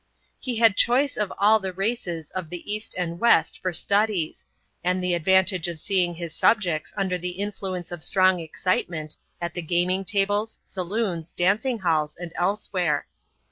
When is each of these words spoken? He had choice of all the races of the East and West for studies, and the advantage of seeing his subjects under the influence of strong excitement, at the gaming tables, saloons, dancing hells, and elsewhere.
He 0.39 0.55
had 0.55 0.75
choice 0.75 1.15
of 1.15 1.31
all 1.37 1.59
the 1.59 1.71
races 1.71 2.31
of 2.31 2.49
the 2.49 2.73
East 2.73 2.95
and 2.97 3.19
West 3.19 3.61
for 3.61 3.71
studies, 3.71 4.47
and 4.83 4.97
the 5.03 5.13
advantage 5.13 5.67
of 5.67 5.77
seeing 5.77 6.15
his 6.15 6.33
subjects 6.33 6.91
under 6.97 7.19
the 7.19 7.33
influence 7.37 7.91
of 7.91 8.03
strong 8.03 8.39
excitement, 8.39 9.15
at 9.39 9.53
the 9.53 9.61
gaming 9.61 10.03
tables, 10.03 10.57
saloons, 10.63 11.33
dancing 11.33 11.77
hells, 11.81 12.15
and 12.17 12.31
elsewhere. 12.35 13.05